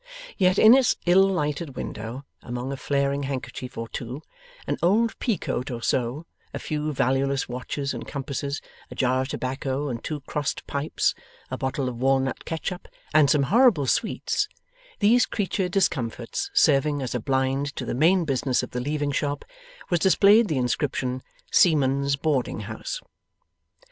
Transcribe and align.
Yet 0.35 0.57
in 0.57 0.73
its 0.73 0.95
ill 1.05 1.21
lighted 1.27 1.75
window, 1.75 2.25
among 2.41 2.71
a 2.71 2.75
flaring 2.75 3.21
handkerchief 3.21 3.77
or 3.77 3.87
two, 3.87 4.23
an 4.65 4.79
old 4.81 5.15
peacoat 5.19 5.69
or 5.69 5.83
so, 5.83 6.25
a 6.55 6.57
few 6.57 6.91
valueless 6.91 7.47
watches 7.47 7.93
and 7.93 8.07
compasses, 8.07 8.61
a 8.89 8.95
jar 8.95 9.21
of 9.21 9.27
tobacco 9.27 9.89
and 9.89 10.03
two 10.03 10.21
crossed 10.21 10.65
pipes, 10.65 11.13
a 11.51 11.55
bottle 11.59 11.87
of 11.87 12.01
walnut 12.01 12.45
ketchup, 12.45 12.87
and 13.13 13.29
some 13.29 13.43
horrible 13.43 13.85
sweets 13.85 14.47
these 14.97 15.27
creature 15.27 15.69
discomforts 15.69 16.49
serving 16.51 17.03
as 17.03 17.13
a 17.13 17.19
blind 17.19 17.75
to 17.75 17.85
the 17.85 17.93
main 17.93 18.25
business 18.25 18.63
of 18.63 18.71
the 18.71 18.81
Leaving 18.81 19.11
Shop 19.11 19.45
was 19.91 19.99
displayed 19.99 20.47
the 20.47 20.57
inscription 20.57 21.21
SEAMAN'S 21.51 22.15
BOARDING 22.15 22.61
HOUSE. 22.61 23.01